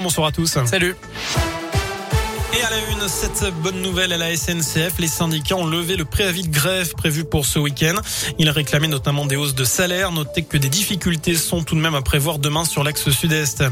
[0.00, 0.56] Bonsoir à tous.
[0.64, 0.94] Salut.
[2.58, 6.04] Et à la une, cette bonne nouvelle à la SNCF, les syndicats ont levé le
[6.04, 7.94] préavis de grève prévu pour ce week-end.
[8.40, 10.10] Ils réclamaient notamment des hausses de salaire.
[10.10, 13.62] Notez que des difficultés sont tout de même à prévoir demain sur l'axe sud-est.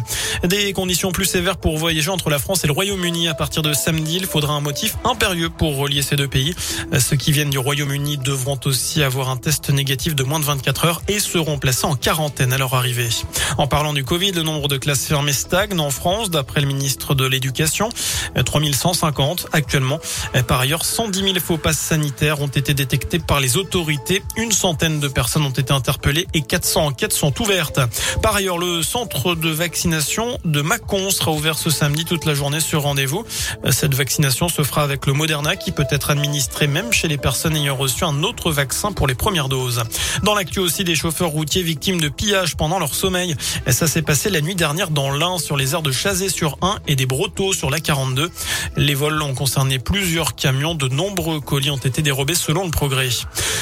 [0.45, 3.27] Des conditions plus sévères pour voyager entre la France et le Royaume-Uni.
[3.27, 6.55] À partir de samedi, il faudra un motif impérieux pour relier ces deux pays.
[6.97, 10.85] Ceux qui viennent du Royaume-Uni devront aussi avoir un test négatif de moins de 24
[10.85, 13.09] heures et seront placés en quarantaine à leur arrivée.
[13.59, 17.17] En parlant du Covid, le nombre de classes fermées stagne en France, d'après le ministre
[17.17, 17.89] de l'Éducation.
[18.77, 19.99] 3150 actuellement.
[20.47, 24.23] Par ailleurs, 110 000 faux passes sanitaires ont été détectés par les autorités.
[24.37, 27.81] Une centaine de personnes ont été interpellées et 400 enquêtes sont ouvertes.
[28.23, 32.61] Par ailleurs, le centre de vaccination de Mâcon sera ouvert ce samedi toute la journée
[32.61, 33.25] sur rendez-vous.
[33.71, 37.57] Cette vaccination se fera avec le Moderna qui peut être administré même chez les personnes
[37.57, 39.83] ayant reçu un autre vaccin pour les premières doses.
[40.23, 43.37] Dans l'actu aussi, des chauffeurs routiers victimes de pillage pendant leur sommeil.
[43.69, 46.77] Ça s'est passé la nuit dernière dans l'Ain sur les aires de Chazé sur 1
[46.87, 48.31] et des Brotteaux sur la 42.
[48.77, 50.75] Les vols ont concerné plusieurs camions.
[50.75, 53.09] De nombreux colis ont été dérobés selon le progrès.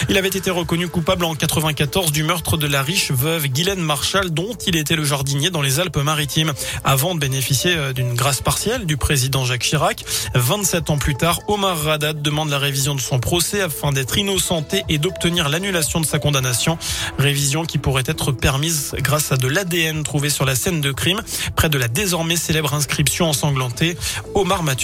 [0.09, 4.31] Il avait été reconnu coupable en 94 du meurtre de la riche veuve Guylaine Marshall
[4.31, 6.53] dont il était le jardinier dans les Alpes-Maritimes
[6.85, 10.05] avant de bénéficier euh, d'une grâce partielle du président Jacques Chirac.
[10.35, 14.85] 27 ans plus tard, Omar Radat demande la révision de son procès afin d'être innocenté
[14.89, 16.79] et d'obtenir l'annulation de sa condamnation.
[17.19, 21.23] Révision qui pourrait être permise grâce à de l'ADN trouvé sur la scène de crime
[21.57, 23.97] près de la désormais célèbre inscription ensanglantée.
[24.35, 24.75] Omar m'a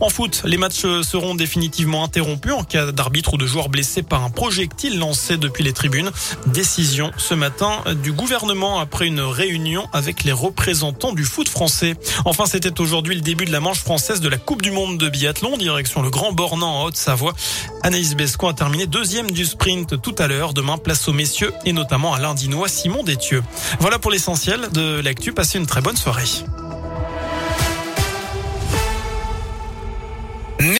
[0.00, 4.22] En foot, les matchs seront définitivement interrompus en cas d'arbitre ou de joueur blessé par
[4.22, 6.10] un projectile lancé depuis les tribunes.
[6.46, 11.96] Décision ce matin du gouvernement après une réunion avec les représentants du foot français.
[12.24, 15.08] Enfin, c'était aujourd'hui le début de la manche française de la Coupe du Monde de
[15.08, 17.34] biathlon, direction le Grand Bornand en Haute-Savoie.
[17.82, 20.54] Anaïs Besco a terminé deuxième du sprint tout à l'heure.
[20.54, 23.42] Demain, place aux messieurs et notamment à l'Indinois Simon Détieux.
[23.80, 25.32] Voilà pour l'essentiel de l'actu.
[25.32, 26.24] Passez une très bonne soirée.